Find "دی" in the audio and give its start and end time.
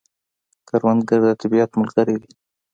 2.21-2.31